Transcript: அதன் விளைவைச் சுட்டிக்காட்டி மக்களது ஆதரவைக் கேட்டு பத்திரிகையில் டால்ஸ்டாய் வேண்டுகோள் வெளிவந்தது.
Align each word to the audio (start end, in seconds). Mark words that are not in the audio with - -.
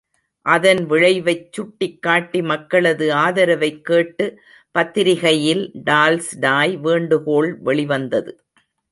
அதன் 0.45 0.79
விளைவைச் 0.85 1.49
சுட்டிக்காட்டி 1.51 2.41
மக்களது 2.41 3.11
ஆதரவைக் 3.15 3.85
கேட்டு 3.85 4.25
பத்திரிகையில் 4.75 5.71
டால்ஸ்டாய் 5.83 6.73
வேண்டுகோள் 6.79 7.57
வெளிவந்தது. 7.59 8.33